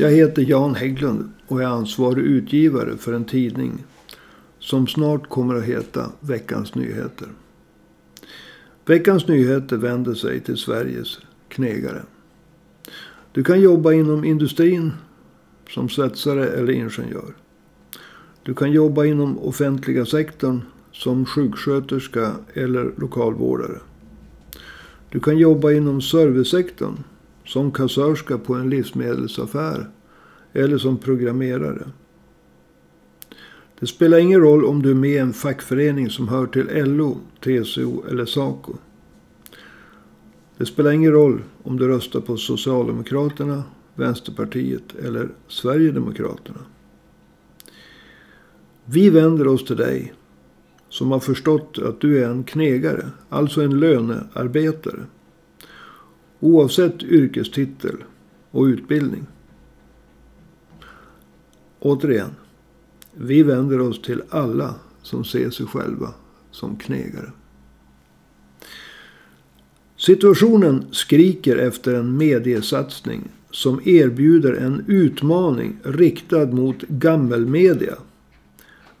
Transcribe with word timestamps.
Jag 0.00 0.10
heter 0.10 0.42
Jan 0.42 0.74
Hägglund 0.74 1.30
och 1.46 1.62
är 1.62 1.66
ansvarig 1.66 2.24
utgivare 2.24 2.96
för 2.96 3.12
en 3.12 3.24
tidning 3.24 3.84
som 4.58 4.86
snart 4.86 5.28
kommer 5.28 5.54
att 5.54 5.64
heta 5.64 6.12
Veckans 6.20 6.74
Nyheter. 6.74 7.28
Veckans 8.86 9.28
Nyheter 9.28 9.76
vänder 9.76 10.14
sig 10.14 10.40
till 10.40 10.56
Sveriges 10.56 11.18
knegare. 11.48 12.02
Du 13.32 13.44
kan 13.44 13.60
jobba 13.60 13.92
inom 13.92 14.24
industrin 14.24 14.92
som 15.70 15.88
svetsare 15.88 16.48
eller 16.48 16.72
ingenjör. 16.72 17.34
Du 18.42 18.54
kan 18.54 18.72
jobba 18.72 19.04
inom 19.04 19.38
offentliga 19.38 20.06
sektorn 20.06 20.62
som 20.92 21.26
sjuksköterska 21.26 22.32
eller 22.54 22.92
lokalvårdare. 22.96 23.78
Du 25.08 25.20
kan 25.20 25.38
jobba 25.38 25.72
inom 25.72 26.02
servicesektorn 26.02 26.96
som 27.48 27.72
kassörska 27.72 28.38
på 28.38 28.54
en 28.54 28.70
livsmedelsaffär 28.70 29.90
eller 30.52 30.78
som 30.78 30.98
programmerare. 30.98 31.88
Det 33.80 33.86
spelar 33.86 34.18
ingen 34.18 34.40
roll 34.40 34.64
om 34.64 34.82
du 34.82 34.90
är 34.90 34.94
med 34.94 35.10
i 35.10 35.18
en 35.18 35.32
fackförening 35.32 36.10
som 36.10 36.28
hör 36.28 36.46
till 36.46 36.66
LO, 36.84 37.18
TCO 37.40 38.04
eller 38.10 38.24
SACO. 38.24 38.74
Det 40.56 40.66
spelar 40.66 40.90
ingen 40.90 41.12
roll 41.12 41.42
om 41.62 41.76
du 41.76 41.88
röstar 41.88 42.20
på 42.20 42.36
Socialdemokraterna, 42.36 43.62
Vänsterpartiet 43.94 44.94
eller 45.04 45.28
Sverigedemokraterna. 45.48 46.60
Vi 48.84 49.10
vänder 49.10 49.46
oss 49.46 49.64
till 49.64 49.76
dig 49.76 50.14
som 50.88 51.12
har 51.12 51.20
förstått 51.20 51.78
att 51.78 52.00
du 52.00 52.24
är 52.24 52.28
en 52.28 52.44
knegare, 52.44 53.06
alltså 53.28 53.62
en 53.62 53.80
lönearbetare. 53.80 55.06
Oavsett 56.40 57.02
yrkestitel 57.02 57.96
och 58.50 58.64
utbildning. 58.64 59.26
Återigen. 61.80 62.30
Vi 63.14 63.42
vänder 63.42 63.80
oss 63.80 64.02
till 64.02 64.22
alla 64.30 64.74
som 65.02 65.24
ser 65.24 65.50
sig 65.50 65.66
själva 65.66 66.14
som 66.50 66.76
knegare. 66.76 67.32
Situationen 69.96 70.84
skriker 70.90 71.56
efter 71.56 71.94
en 71.94 72.16
mediesatsning 72.16 73.28
som 73.50 73.80
erbjuder 73.84 74.52
en 74.52 74.84
utmaning 74.86 75.76
riktad 75.82 76.46
mot 76.46 76.82
gammelmedia. 76.82 77.94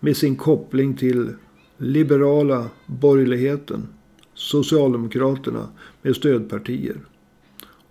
Med 0.00 0.16
sin 0.16 0.36
koppling 0.36 0.96
till 0.96 1.34
liberala 1.76 2.66
borgerligheten, 2.86 3.88
Socialdemokraterna 4.34 5.68
med 6.02 6.16
stödpartier 6.16 6.96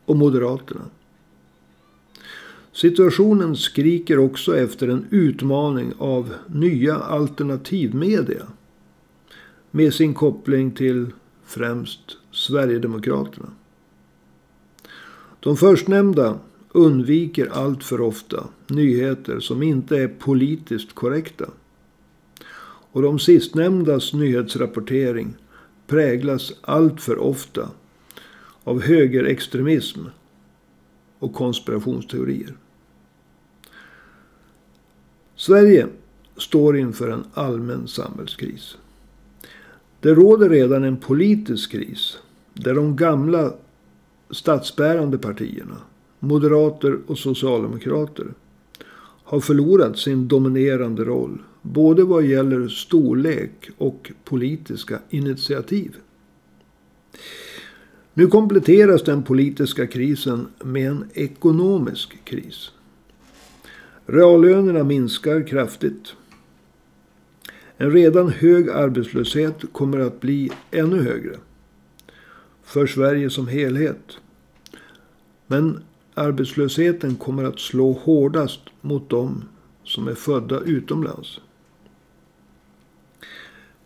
och 0.07 0.15
Moderaterna. 0.15 0.81
Situationen 2.71 3.55
skriker 3.55 4.19
också 4.19 4.57
efter 4.57 4.87
en 4.87 5.05
utmaning 5.09 5.93
av 5.97 6.33
nya 6.47 6.95
alternativmedia. 6.95 8.47
Med 9.71 9.93
sin 9.93 10.13
koppling 10.13 10.71
till 10.71 11.07
främst 11.45 12.17
Sverigedemokraterna. 12.31 13.49
De 15.39 15.57
förstnämnda 15.57 16.39
undviker 16.71 17.49
allt 17.53 17.83
för 17.83 18.01
ofta 18.01 18.47
nyheter 18.67 19.39
som 19.39 19.63
inte 19.63 19.97
är 19.97 20.07
politiskt 20.07 20.93
korrekta. 20.93 21.45
Och 22.91 23.01
de 23.01 23.19
sistnämndas 23.19 24.13
nyhetsrapportering 24.13 25.35
präglas 25.87 26.53
allt 26.61 27.01
för 27.01 27.17
ofta 27.17 27.69
av 28.67 28.81
högerextremism 28.81 29.99
och 31.19 31.33
konspirationsteorier. 31.33 32.53
Sverige 35.35 35.87
står 36.37 36.77
inför 36.77 37.09
en 37.09 37.23
allmän 37.33 37.87
samhällskris. 37.87 38.77
Det 39.99 40.13
råder 40.13 40.49
redan 40.49 40.83
en 40.83 40.97
politisk 40.97 41.71
kris 41.71 42.17
där 42.53 42.75
de 42.75 42.95
gamla 42.95 43.53
statsbärande 44.29 45.17
partierna, 45.17 45.77
moderater 46.19 46.99
och 47.07 47.17
socialdemokrater, 47.17 48.27
har 49.23 49.39
förlorat 49.39 49.97
sin 49.97 50.27
dominerande 50.27 51.03
roll. 51.03 51.43
Både 51.61 52.03
vad 52.03 52.25
gäller 52.25 52.67
storlek 52.67 53.69
och 53.77 54.11
politiska 54.23 54.99
initiativ. 55.09 55.95
Nu 58.17 58.27
kompletteras 58.27 59.03
den 59.03 59.23
politiska 59.23 59.87
krisen 59.87 60.47
med 60.63 60.87
en 60.87 61.05
ekonomisk 61.13 62.25
kris. 62.25 62.71
Reallönerna 64.05 64.83
minskar 64.83 65.47
kraftigt. 65.47 66.13
En 67.77 67.91
redan 67.91 68.29
hög 68.29 68.69
arbetslöshet 68.69 69.55
kommer 69.71 69.99
att 69.99 70.19
bli 70.19 70.51
ännu 70.71 71.03
högre. 71.03 71.37
För 72.63 72.87
Sverige 72.87 73.29
som 73.29 73.47
helhet. 73.47 74.17
Men 75.47 75.83
arbetslösheten 76.13 77.15
kommer 77.15 77.43
att 77.43 77.59
slå 77.59 77.91
hårdast 77.91 78.61
mot 78.81 79.09
dem 79.09 79.43
som 79.83 80.07
är 80.07 80.15
födda 80.15 80.59
utomlands. 80.59 81.39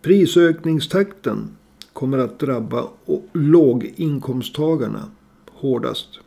Prisökningstakten 0.02 1.58
kommer 2.02 2.18
att 2.18 2.40
drabba 2.40 2.88
låginkomsttagarna 3.34 5.12
hårdast. 5.50 6.20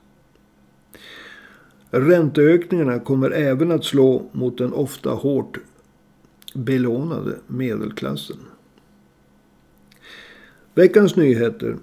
Ränteökningarna 1.91 2.99
kommer 2.99 3.31
även 3.31 3.71
att 3.73 3.85
slå 3.85 4.31
mot 4.33 4.59
den 4.59 4.73
ofta 4.73 5.11
hårt 5.11 5.59
belånade 6.55 7.37
medelklassen. 7.47 8.37
Veckans 10.75 11.17
nyheter 11.17 11.77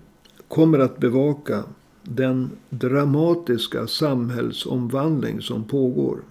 kommer 0.47 0.79
att 0.79 0.97
bevaka 0.97 1.63
den 2.03 2.49
dramatiska 2.69 3.87
samhällsomvandling 3.87 5.41
som 5.41 5.63
pågår. 5.63 6.21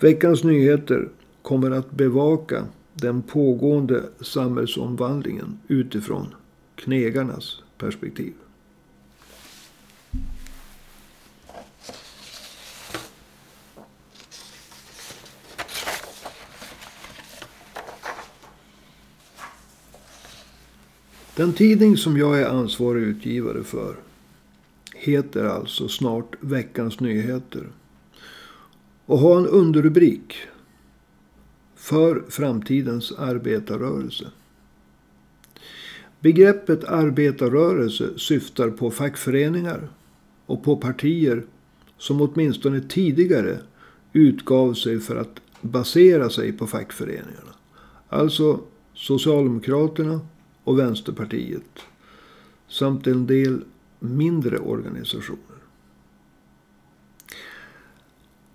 Veckans 0.00 0.44
nyheter 0.44 1.08
kommer 1.42 1.70
att 1.70 1.90
bevaka 1.90 2.64
den 2.94 3.22
pågående 3.22 4.02
samhällsomvandlingen 4.20 5.58
utifrån 5.68 6.34
knegarnas 6.74 7.62
perspektiv. 7.78 8.32
Den 21.36 21.52
tidning 21.52 21.96
som 21.96 22.16
jag 22.18 22.40
är 22.40 22.46
ansvarig 22.46 23.02
utgivare 23.02 23.64
för 23.64 23.96
heter 24.94 25.44
alltså 25.44 25.88
snart 25.88 26.36
Veckans 26.40 27.00
Nyheter. 27.00 27.68
Och 29.06 29.18
har 29.18 29.38
en 29.38 29.46
underrubrik. 29.46 30.34
För 31.84 32.24
framtidens 32.28 33.12
arbetarrörelse. 33.12 34.30
Begreppet 36.20 36.84
arbetarrörelse 36.84 38.18
syftar 38.18 38.70
på 38.70 38.90
fackföreningar 38.90 39.88
och 40.46 40.64
på 40.64 40.76
partier 40.76 41.44
som 41.98 42.20
åtminstone 42.20 42.80
tidigare 42.80 43.58
utgav 44.12 44.74
sig 44.74 45.00
för 45.00 45.16
att 45.16 45.40
basera 45.60 46.30
sig 46.30 46.52
på 46.52 46.66
fackföreningarna. 46.66 47.54
Alltså 48.08 48.60
Socialdemokraterna, 48.94 50.20
och 50.64 50.78
Vänsterpartiet. 50.78 51.80
Samt 52.68 53.06
en 53.06 53.26
del 53.26 53.64
mindre 54.00 54.58
organisationer. 54.58 55.58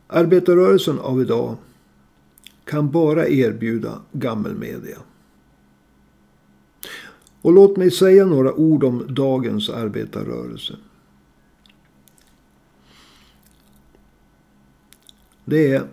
Arbetarrörelsen 0.07 0.99
av 0.99 1.21
idag 1.21 1.57
kan 2.69 2.91
bara 2.91 3.27
erbjuda 3.27 4.01
gammelmedia. 4.11 4.97
Och 7.41 7.53
låt 7.53 7.77
mig 7.77 7.91
säga 7.91 8.25
några 8.25 8.53
ord 8.53 8.83
om 8.83 9.05
dagens 9.09 9.69
arbetarrörelse. 9.69 10.75
Det 15.45 15.71
är 15.71 15.87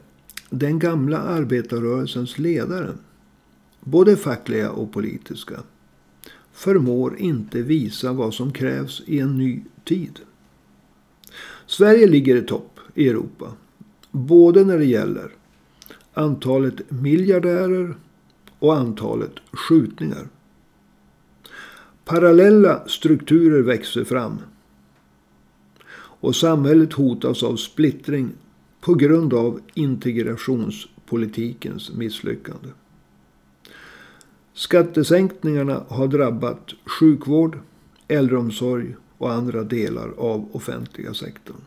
den 0.50 0.78
gamla 0.78 1.18
arbetarrörelsens 1.18 2.38
ledare. 2.38 2.92
Både 3.80 4.16
fackliga 4.16 4.70
och 4.70 4.92
politiska 4.92 5.62
förmår 6.52 7.18
inte 7.18 7.62
visa 7.62 8.12
vad 8.12 8.34
som 8.34 8.52
krävs 8.52 9.02
i 9.06 9.20
en 9.20 9.38
ny 9.38 9.62
tid. 9.84 10.20
Sverige 11.66 12.06
ligger 12.06 12.36
i 12.36 12.42
topp 12.42 12.80
i 12.94 13.08
Europa. 13.08 13.52
Både 14.10 14.64
när 14.64 14.78
det 14.78 14.84
gäller 14.84 15.30
antalet 16.16 16.90
miljardärer 16.90 17.94
och 18.58 18.76
antalet 18.76 19.32
skjutningar. 19.52 20.28
Parallella 22.04 22.88
strukturer 22.88 23.62
växer 23.62 24.04
fram. 24.04 24.38
Och 25.96 26.36
samhället 26.36 26.92
hotas 26.92 27.42
av 27.42 27.56
splittring 27.56 28.30
på 28.80 28.94
grund 28.94 29.34
av 29.34 29.60
integrationspolitikens 29.74 31.92
misslyckande. 31.92 32.68
Skattesänkningarna 34.54 35.84
har 35.88 36.08
drabbat 36.08 36.70
sjukvård, 37.00 37.58
äldreomsorg 38.08 38.96
och 39.18 39.32
andra 39.32 39.64
delar 39.64 40.12
av 40.18 40.48
offentliga 40.52 41.14
sektorn. 41.14 41.60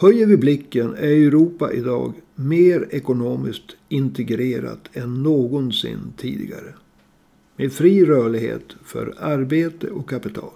Höjer 0.00 0.26
vi 0.26 0.36
blicken 0.36 0.94
är 0.94 1.26
Europa 1.26 1.72
idag 1.72 2.12
mer 2.34 2.88
ekonomiskt 2.90 3.76
integrerat 3.88 4.88
än 4.92 5.22
någonsin 5.22 5.98
tidigare. 6.16 6.74
Med 7.56 7.72
fri 7.72 8.04
rörlighet 8.04 8.76
för 8.84 9.14
arbete 9.18 9.90
och 9.90 10.10
kapital. 10.10 10.52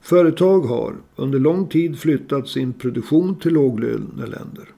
Företag 0.00 0.60
har 0.60 0.96
under 1.16 1.38
lång 1.38 1.68
tid 1.68 1.98
flyttat 1.98 2.48
sin 2.48 2.72
produktion 2.72 3.38
till 3.38 3.52
låglöneländer. 3.52 4.68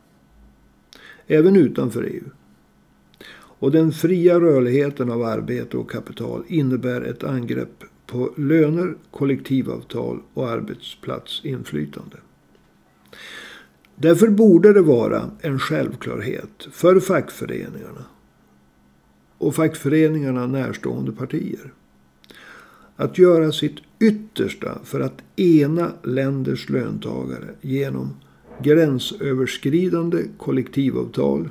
Även 1.26 1.56
utanför 1.56 2.03
EU. 2.03 2.25
Och 3.33 3.71
den 3.71 3.93
fria 3.93 4.41
rörligheten 4.41 5.11
av 5.11 5.23
arbete 5.23 5.76
och 5.76 5.91
kapital 5.91 6.44
innebär 6.49 7.00
ett 7.00 7.25
angrepp 7.25 7.85
på 8.06 8.35
löner, 8.37 8.94
kollektivavtal 9.11 10.21
och 10.35 10.49
arbetsplatsinflytande. 10.50 12.17
Därför 13.97 14.29
borde 14.29 14.73
det 14.73 14.83
vara 14.83 15.31
en 15.41 15.59
självklarhet 15.59 16.69
för 16.73 17.01
fackföreningarna 17.01 18.05
och 19.39 19.55
fackföreningarna 19.55 20.47
närstående 20.47 21.12
partier 21.12 21.73
att 22.97 23.19
göra 23.19 23.53
sitt 23.53 23.77
yttersta 23.99 24.79
för 24.85 25.01
att 25.01 25.23
ena 25.37 25.93
länders 26.03 26.69
löntagare 26.69 27.55
genom 27.61 28.17
gränsöverskridande 28.62 30.25
kollektivavtal 30.39 31.49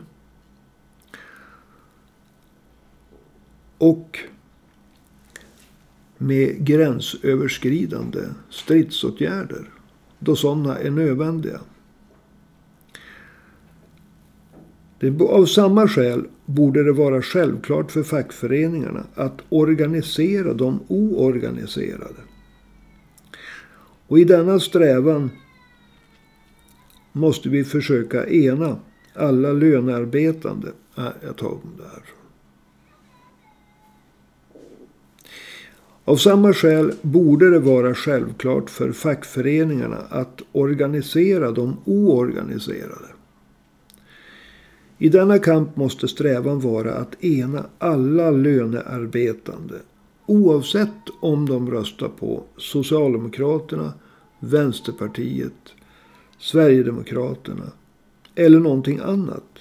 och 3.77 4.19
med 6.17 6.65
gränsöverskridande 6.65 8.19
stridsåtgärder 8.49 9.69
då 10.19 10.35
sådana 10.35 10.77
är 10.77 10.91
nödvändiga. 10.91 11.59
Det, 14.99 15.21
av 15.21 15.45
samma 15.45 15.87
skäl 15.87 16.27
borde 16.45 16.83
det 16.83 16.91
vara 16.91 17.21
självklart 17.21 17.91
för 17.91 18.03
fackföreningarna 18.03 19.03
att 19.15 19.41
organisera 19.49 20.53
de 20.53 20.79
oorganiserade. 20.87 22.21
Och 24.07 24.19
i 24.19 24.23
denna 24.23 24.59
strävan 24.59 25.29
måste 27.11 27.49
vi 27.49 27.63
försöka 27.63 28.27
ena 28.27 28.79
alla 29.13 29.53
lönearbetande. 29.53 30.67
Äh, 30.97 31.07
jag 31.25 31.37
tar 31.37 31.47
om 31.47 31.73
det 31.77 31.83
här. 31.83 32.18
Av 36.09 36.15
samma 36.15 36.53
skäl 36.53 36.91
borde 37.01 37.49
det 37.49 37.59
vara 37.59 37.95
självklart 37.95 38.69
för 38.69 38.91
fackföreningarna 38.91 39.97
att 40.09 40.41
organisera 40.51 41.51
de 41.51 41.77
oorganiserade. 41.85 43.07
I 44.97 45.09
denna 45.09 45.39
kamp 45.39 45.75
måste 45.75 46.07
strävan 46.07 46.59
vara 46.59 46.93
att 46.93 47.23
ena 47.23 47.65
alla 47.77 48.31
lönearbetande. 48.31 49.75
Oavsett 50.25 51.09
om 51.19 51.49
de 51.49 51.71
röstar 51.71 52.09
på 52.09 52.43
Socialdemokraterna, 52.57 53.93
Vänsterpartiet, 54.39 55.73
Sverigedemokraterna 56.39 57.71
eller 58.35 58.59
någonting 58.59 58.99
annat. 58.99 59.59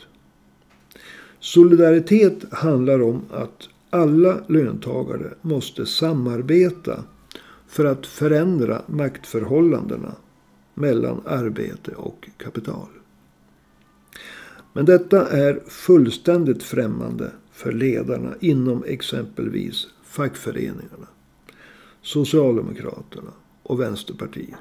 Solidaritet 1.41 2.53
handlar 2.53 3.03
om 3.03 3.23
att 3.31 3.69
alla 3.91 4.41
löntagare 4.47 5.35
måste 5.43 5.87
samarbeta 5.87 7.05
för 7.67 7.85
att 7.85 8.07
förändra 8.07 8.83
maktförhållandena 8.87 10.15
mellan 10.75 11.21
arbete 11.27 11.95
och 11.95 12.29
kapital. 12.37 12.89
Men 14.73 14.85
detta 14.85 15.29
är 15.29 15.63
fullständigt 15.67 16.63
främmande 16.63 17.31
för 17.53 17.73
ledarna 17.73 18.35
inom 18.41 18.85
exempelvis 18.85 19.87
fackföreningarna, 20.05 21.07
Socialdemokraterna 22.03 23.31
och 23.63 23.81
Vänsterpartiet. 23.81 24.59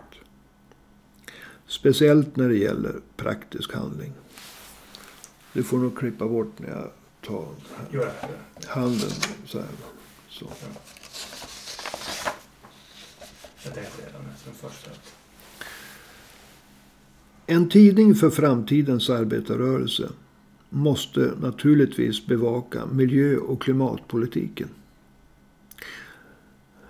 Speciellt 1.67 2.35
när 2.35 2.49
det 2.49 2.57
gäller 2.57 2.95
praktisk 3.15 3.73
handling. 3.73 4.13
Du 5.53 5.63
får 5.63 5.77
nog 5.77 5.97
klippa 5.97 6.27
bort 6.27 6.59
när 6.59 6.69
jag 6.69 6.91
tar 7.27 7.45
handen 8.67 9.09
så 9.45 9.57
här. 9.57 9.67
Så. 10.29 10.45
Jag 13.63 13.73
tänkte 13.73 14.07
redan 14.07 14.21
efter 14.35 14.51
första. 14.51 14.91
En 17.45 17.69
tidning 17.69 18.15
för 18.15 18.29
framtidens 18.29 19.09
arbetarrörelse 19.09 20.09
måste 20.69 21.31
naturligtvis 21.41 22.25
bevaka 22.25 22.85
miljö 22.85 23.37
och 23.37 23.61
klimatpolitiken. 23.61 24.69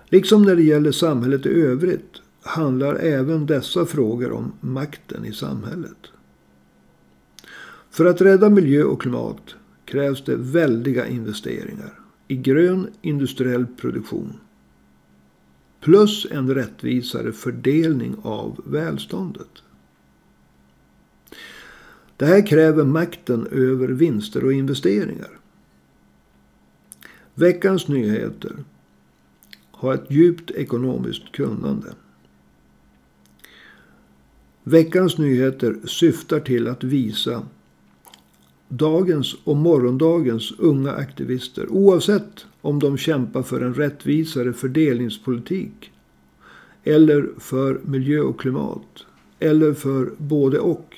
Liksom 0.04 0.42
när 0.42 0.56
det 0.56 0.62
gäller 0.62 0.92
samhället 0.92 1.46
i 1.46 1.48
övrigt 1.48 2.12
handlar 2.42 2.94
även 2.94 3.46
dessa 3.46 3.86
frågor 3.86 4.32
om 4.32 4.52
makten 4.60 5.24
i 5.24 5.32
samhället. 5.32 6.06
För 7.90 8.04
att 8.04 8.20
rädda 8.20 8.48
miljö 8.48 8.82
och 8.82 9.02
klimat 9.02 9.54
krävs 9.88 10.24
det 10.24 10.36
väldiga 10.36 11.06
investeringar 11.06 12.00
i 12.28 12.36
grön 12.36 12.90
industriell 13.02 13.66
produktion. 13.66 14.32
Plus 15.80 16.26
en 16.30 16.54
rättvisare 16.54 17.32
fördelning 17.32 18.16
av 18.22 18.60
välståndet. 18.66 19.62
Det 22.16 22.26
här 22.26 22.46
kräver 22.46 22.84
makten 22.84 23.46
över 23.46 23.88
vinster 23.88 24.44
och 24.44 24.52
investeringar. 24.52 25.40
Veckans 27.34 27.88
nyheter 27.88 28.64
har 29.70 29.94
ett 29.94 30.10
djupt 30.10 30.50
ekonomiskt 30.50 31.32
kunnande. 31.32 31.94
Veckans 34.62 35.18
nyheter 35.18 35.76
syftar 35.86 36.40
till 36.40 36.68
att 36.68 36.84
visa 36.84 37.46
dagens 38.68 39.36
och 39.44 39.56
morgondagens 39.56 40.52
unga 40.58 40.92
aktivister, 40.92 41.66
oavsett 41.72 42.46
om 42.60 42.78
de 42.78 42.96
kämpar 42.96 43.42
för 43.42 43.60
en 43.60 43.74
rättvisare 43.74 44.52
fördelningspolitik 44.52 45.90
eller 46.84 47.28
för 47.38 47.80
miljö 47.84 48.20
och 48.20 48.40
klimat, 48.40 49.06
eller 49.38 49.74
för 49.74 50.12
både 50.16 50.58
och 50.58 50.96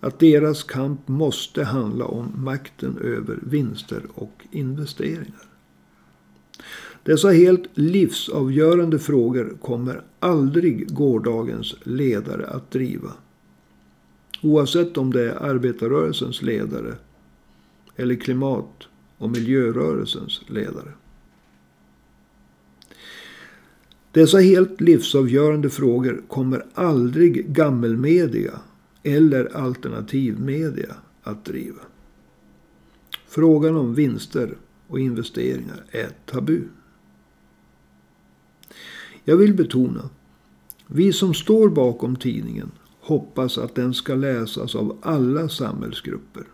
att 0.00 0.18
deras 0.18 0.62
kamp 0.62 1.08
måste 1.08 1.64
handla 1.64 2.04
om 2.04 2.32
makten 2.36 2.98
över 2.98 3.38
vinster 3.42 4.02
och 4.14 4.46
investeringar. 4.50 5.48
Dessa 7.02 7.28
helt 7.28 7.64
livsavgörande 7.74 8.98
frågor 8.98 9.56
kommer 9.62 10.02
aldrig 10.20 10.94
gårdagens 10.94 11.74
ledare 11.82 12.46
att 12.46 12.70
driva. 12.70 13.12
Oavsett 14.44 14.96
om 14.98 15.12
det 15.12 15.30
är 15.30 15.34
arbetarrörelsens 15.34 16.42
ledare 16.42 16.94
eller 17.96 18.14
klimat 18.14 18.88
och 19.18 19.30
miljörörelsens 19.30 20.40
ledare. 20.46 20.92
Dessa 24.12 24.38
helt 24.38 24.80
livsavgörande 24.80 25.70
frågor 25.70 26.22
kommer 26.28 26.66
aldrig 26.74 27.46
gammelmedia 27.46 28.60
eller 29.02 29.56
alternativmedia 29.56 30.94
att 31.22 31.44
driva. 31.44 31.82
Frågan 33.28 33.76
om 33.76 33.94
vinster 33.94 34.56
och 34.86 35.00
investeringar 35.00 35.84
är 35.90 36.10
tabu. 36.26 36.62
Jag 39.24 39.36
vill 39.36 39.54
betona, 39.54 40.10
vi 40.86 41.12
som 41.12 41.34
står 41.34 41.68
bakom 41.68 42.16
tidningen 42.16 42.70
hoppas 43.04 43.58
att 43.58 43.74
den 43.74 43.94
ska 43.94 44.14
läsas 44.14 44.74
av 44.74 44.98
alla 45.02 45.48
samhällsgrupper. 45.48 46.44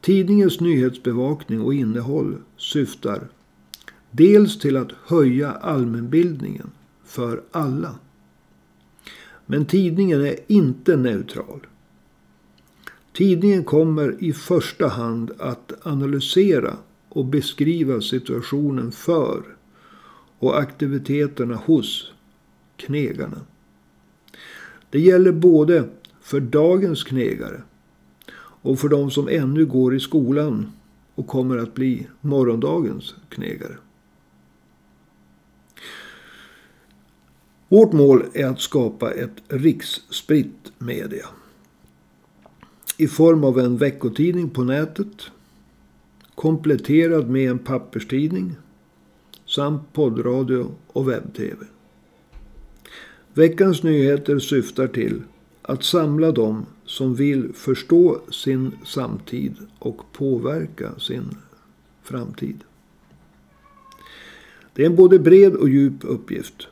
Tidningens 0.00 0.60
nyhetsbevakning 0.60 1.60
och 1.60 1.74
innehåll 1.74 2.36
syftar 2.56 3.28
dels 4.10 4.58
till 4.58 4.76
att 4.76 4.92
höja 5.06 5.52
allmänbildningen 5.52 6.70
för 7.04 7.42
alla 7.50 7.98
men 9.50 9.66
tidningen 9.66 10.20
är 10.26 10.36
inte 10.46 10.96
neutral. 10.96 11.66
Tidningen 13.12 13.64
kommer 13.64 14.24
i 14.24 14.32
första 14.32 14.88
hand 14.88 15.30
att 15.38 15.72
analysera 15.86 16.76
och 17.08 17.24
beskriva 17.24 18.00
situationen 18.00 18.92
för 18.92 19.42
och 20.38 20.58
aktiviteterna 20.58 21.54
hos 21.54 22.12
knegarna. 22.76 23.40
Det 24.90 25.00
gäller 25.00 25.32
både 25.32 25.88
för 26.20 26.40
dagens 26.40 27.04
knegare 27.04 27.62
och 28.62 28.78
för 28.78 28.88
de 28.88 29.10
som 29.10 29.28
ännu 29.28 29.66
går 29.66 29.94
i 29.94 30.00
skolan 30.00 30.72
och 31.14 31.26
kommer 31.26 31.58
att 31.58 31.74
bli 31.74 32.06
morgondagens 32.20 33.14
knegare. 33.28 33.76
Vårt 37.68 37.92
mål 37.92 38.24
är 38.34 38.46
att 38.46 38.60
skapa 38.60 39.10
ett 39.10 39.42
riksspritt 39.48 40.72
media. 40.78 41.26
I 42.96 43.08
form 43.08 43.44
av 43.44 43.58
en 43.58 43.76
veckotidning 43.76 44.50
på 44.50 44.64
nätet. 44.64 45.30
Kompletterad 46.34 47.30
med 47.30 47.50
en 47.50 47.58
papperstidning. 47.58 48.56
Samt 49.46 49.92
poddradio 49.92 50.66
och 50.86 51.08
webb-tv. 51.08 51.56
Veckans 53.34 53.82
nyheter 53.82 54.38
syftar 54.38 54.88
till 54.88 55.22
att 55.62 55.84
samla 55.84 56.32
dem 56.32 56.66
som 56.84 57.14
vill 57.14 57.52
förstå 57.54 58.20
sin 58.30 58.72
samtid 58.84 59.56
och 59.78 60.12
påverka 60.12 60.98
sin 60.98 61.36
framtid. 62.02 62.64
Det 64.72 64.82
är 64.82 64.86
en 64.86 64.96
både 64.96 65.18
bred 65.18 65.54
och 65.54 65.68
djup 65.68 65.94
uppgift. 66.00 66.66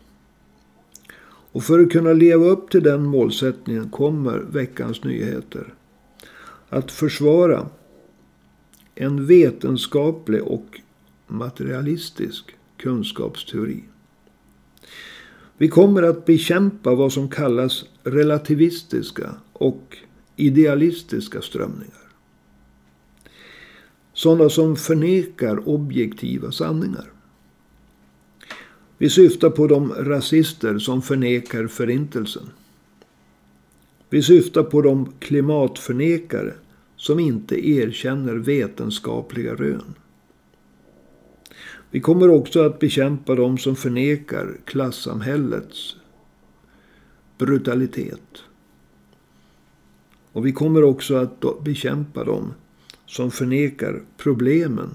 Och 1.53 1.65
för 1.65 1.79
att 1.79 1.93
kunna 1.93 2.13
leva 2.13 2.47
upp 2.47 2.71
till 2.71 2.83
den 2.83 3.05
målsättningen 3.05 3.91
kommer 3.91 4.39
Veckans 4.39 5.05
Nyheter 5.05 5.75
att 6.69 6.91
försvara 6.91 7.69
en 8.95 9.27
vetenskaplig 9.27 10.43
och 10.43 10.81
materialistisk 11.27 12.57
kunskapsteori. 12.77 13.85
Vi 15.59 15.69
kommer 15.69 16.03
att 16.03 16.27
bekämpa 16.27 16.95
vad 16.95 17.13
som 17.13 17.29
kallas 17.29 17.85
relativistiska 18.03 19.35
och 19.53 19.97
idealistiska 20.37 21.43
strömningar. 21.43 22.09
Sådana 24.13 24.49
som 24.49 24.77
förnekar 24.77 25.69
objektiva 25.69 26.53
sanningar. 26.53 27.13
Vi 28.99 29.11
syftar 29.11 29.51
på 29.51 29.67
de 29.67 29.93
rasister 29.93 30.79
som 30.79 31.03
förnekar 31.03 31.67
förintelsen. 31.67 32.51
Vi 34.11 34.23
syftar 34.23 34.63
på 34.63 34.83
de 34.83 35.13
klimatförnekare 35.19 36.53
som 36.97 37.19
inte 37.19 37.69
erkänner 37.69 38.35
vetenskapliga 38.35 39.55
rön. 39.55 39.95
Vi 41.91 42.01
kommer 42.01 42.31
också 42.31 42.67
att 42.67 42.79
bekämpa 42.79 43.35
de 43.35 43.59
som 43.59 43.77
förnekar 43.77 44.57
klassamhällets 44.65 45.97
brutalitet. 47.39 48.43
Och 50.33 50.47
vi 50.47 50.53
kommer 50.53 50.85
också 50.85 51.17
att 51.17 51.65
bekämpa 51.65 52.25
dem 52.25 52.55
som 53.07 53.31
förnekar 53.31 54.03
problemen 54.17 54.95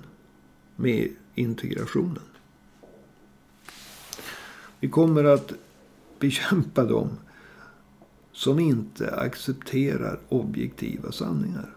med 0.75 1.09
integrationen. 1.35 2.23
Vi 4.79 4.89
kommer 4.89 5.23
att 5.23 5.53
bekämpa 6.19 6.83
dem 6.83 7.09
som 8.31 8.59
inte 8.59 9.15
accepterar 9.15 10.19
objektiva 10.29 11.11
sanningar. 11.11 11.69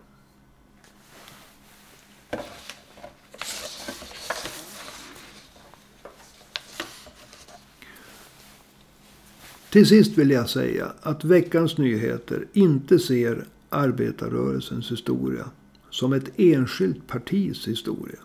Till 9.77 9.87
sist 9.87 10.19
vill 10.19 10.31
jag 10.31 10.49
säga 10.49 10.93
att 11.01 11.25
veckans 11.25 11.79
nyheter 11.79 12.47
inte 12.53 12.99
ser 12.99 13.45
arbetarrörelsens 13.69 14.93
historia 14.93 15.51
som 15.91 16.13
ett 16.13 16.31
enskilt 16.37 17.07
partis 17.07 17.69
historia. 17.69 18.19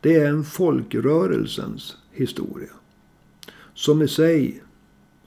Det 0.00 0.16
är 0.16 0.28
en 0.28 0.44
folkrörelsens 0.44 1.96
historia. 2.12 2.70
Som 3.74 4.02
i 4.02 4.08
sig 4.08 4.62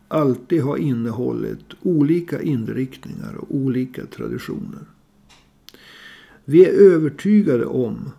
alltid 0.08 0.62
har 0.62 0.78
innehållit 0.78 1.66
olika 1.82 2.42
inriktningar 2.42 3.36
och 3.36 3.56
olika 3.56 4.06
traditioner. 4.06 4.86
Vi 6.46 6.66
är 6.66 6.94
övertygade 6.94 7.66
om 7.66 8.12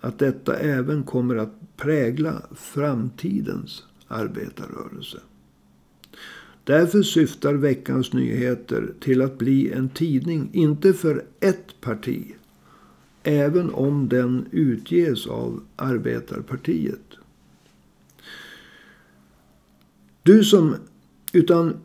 att 0.00 0.18
detta 0.18 0.56
även 0.56 1.02
kommer 1.02 1.36
att 1.36 1.76
prägla 1.76 2.42
framtidens 2.54 3.84
arbetarrörelse. 4.08 5.18
Därför 6.68 7.02
syftar 7.02 7.54
veckans 7.54 8.12
nyheter 8.12 8.94
till 9.00 9.22
att 9.22 9.38
bli 9.38 9.72
en 9.72 9.88
tidning, 9.88 10.50
inte 10.52 10.92
för 10.92 11.24
ett 11.40 11.80
parti, 11.80 12.34
även 13.22 13.70
om 13.70 14.08
den 14.08 14.46
utges 14.50 15.26
av 15.26 15.62
Arbetarpartiet. 15.76 17.00
Du 20.22 20.44
som, 20.44 20.76
utan, 21.32 21.76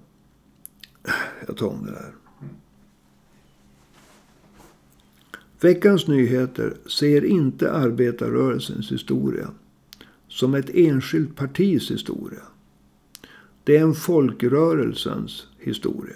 jag 1.48 1.58
tar 1.58 1.68
om 1.68 1.86
det 1.86 1.92
där. 1.92 2.14
Veckans 5.62 6.08
nyheter 6.08 6.78
ser 7.00 7.26
inte 7.26 7.72
arbetarrörelsens 7.72 8.92
historia 8.92 9.50
som 10.28 10.54
ett 10.54 10.70
enskilt 10.70 11.36
partis 11.36 11.92
historia. 11.92 12.42
Det 13.64 13.78
är 13.78 13.82
en 13.82 13.94
folkrörelsens 13.94 15.48
historia. 15.60 16.16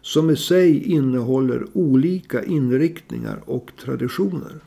Som 0.00 0.30
i 0.30 0.36
sig 0.36 0.84
innehåller 0.84 1.66
olika 1.72 2.44
inriktningar 2.44 3.42
och 3.46 3.72
traditioner. 3.80 4.60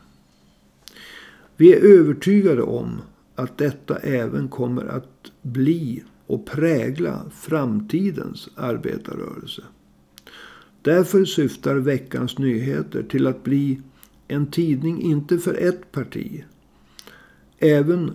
Vi 1.57 1.73
är 1.73 1.99
övertygade 1.99 2.61
om 2.61 3.01
att 3.35 3.57
detta 3.57 3.97
även 3.97 4.47
kommer 4.47 4.85
att 4.85 5.31
bli 5.41 6.03
och 6.27 6.45
prägla 6.45 7.21
framtidens 7.33 8.49
arbetarrörelse. 8.55 9.63
Därför 10.81 11.25
syftar 11.25 11.75
veckans 11.75 12.37
nyheter 12.37 13.03
till 13.03 13.27
att 13.27 13.43
bli 13.43 13.81
en 14.27 14.47
tidning 14.47 15.01
inte 15.01 15.37
för 15.37 15.53
ett 15.53 15.91
parti. 15.91 16.43
Även 17.59 18.11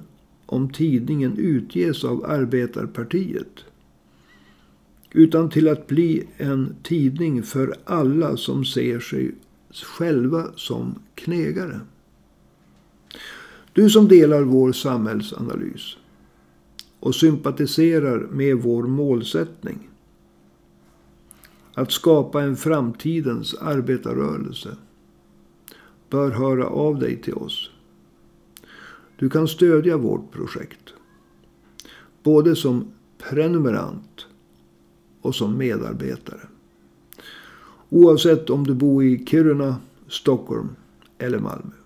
om 0.47 0.73
tidningen 0.73 1.39
utges 1.39 2.05
av 2.05 2.25
Arbetarpartiet 2.25 3.65
utan 5.13 5.51
till 5.51 5.69
att 5.69 5.87
bli 5.87 6.27
en 6.37 6.75
tidning 6.83 7.43
för 7.43 7.75
alla 7.85 8.37
som 8.37 8.65
ser 8.65 9.01
sig 9.01 9.35
själva 9.73 10.47
som 10.57 10.95
knegare. 11.15 11.81
Du 13.73 13.91
som 13.91 14.09
delar 14.09 14.43
vår 14.43 14.73
samhällsanalys 14.73 15.97
och 17.01 17.15
sympatiserar 17.15 18.19
med 18.19 18.57
vår 18.57 18.83
målsättning 18.83 19.89
att 21.75 21.93
skapa 21.93 22.43
en 22.43 22.57
framtidens 22.57 23.55
arbetarrörelse 23.55 24.77
bör 26.11 26.31
höra 26.31 26.67
av 26.67 26.99
dig 26.99 27.23
till 27.23 27.35
oss. 27.35 27.71
Du 29.17 29.31
kan 29.31 29.49
stödja 29.49 29.97
vårt 29.97 30.33
projekt. 30.33 30.95
Både 32.23 32.57
som 32.57 32.93
prenumerant 33.19 34.27
och 35.21 35.35
som 35.35 35.57
medarbetare. 35.57 36.41
Oavsett 37.89 38.51
om 38.51 38.67
du 38.67 38.75
bor 38.75 39.05
i 39.05 39.25
Kiruna, 39.27 39.77
Stockholm 40.09 40.69
eller 41.19 41.39
Malmö. 41.39 41.80